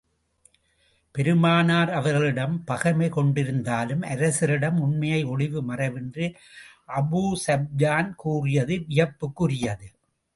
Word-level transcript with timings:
பெருமானார் 1.15 1.91
அவர்களிடம் 1.91 2.55
பகைமை 2.63 3.09
கொண்டிருந்தாலும், 3.09 4.01
அரசரிடம் 4.05 4.79
உண்மையை 4.79 5.23
ஒளிவு 5.23 5.61
மறைவின்றி 5.63 6.27
அபூ 6.95 7.21
ஸுப்யான் 7.45 8.09
கூறியது 8.15 8.77
வியப்புக்குரியது. 8.87 9.89